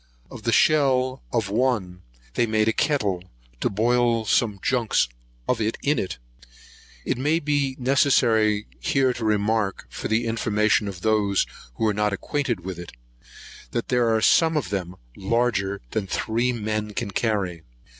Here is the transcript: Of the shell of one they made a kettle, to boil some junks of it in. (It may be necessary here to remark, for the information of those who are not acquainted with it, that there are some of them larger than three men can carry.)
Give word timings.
Of 0.31 0.41
the 0.41 0.51
shell 0.51 1.21
of 1.31 1.51
one 1.51 2.01
they 2.33 2.47
made 2.47 2.67
a 2.67 2.73
kettle, 2.73 3.23
to 3.59 3.69
boil 3.69 4.25
some 4.25 4.59
junks 4.63 5.07
of 5.47 5.61
it 5.61 5.77
in. 5.83 5.99
(It 7.05 7.17
may 7.19 7.37
be 7.37 7.75
necessary 7.77 8.65
here 8.79 9.13
to 9.13 9.23
remark, 9.23 9.85
for 9.91 10.07
the 10.07 10.25
information 10.25 10.87
of 10.87 11.01
those 11.01 11.45
who 11.75 11.85
are 11.85 11.93
not 11.93 12.13
acquainted 12.13 12.61
with 12.61 12.79
it, 12.79 12.93
that 13.73 13.89
there 13.89 14.09
are 14.15 14.21
some 14.21 14.57
of 14.57 14.69
them 14.71 14.95
larger 15.15 15.81
than 15.91 16.07
three 16.07 16.51
men 16.51 16.95
can 16.95 17.11
carry.) 17.11 17.61